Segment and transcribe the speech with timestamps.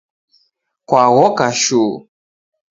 [0.87, 1.93] Kwaghoka shuu